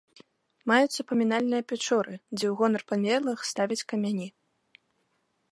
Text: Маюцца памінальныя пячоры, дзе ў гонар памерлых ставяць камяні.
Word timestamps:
Маюцца 0.71 1.05
памінальныя 1.11 1.63
пячоры, 1.73 2.13
дзе 2.37 2.45
ў 2.53 2.57
гонар 2.63 2.83
памерлых 2.93 3.39
ставяць 3.53 3.81
камяні. 3.95 4.27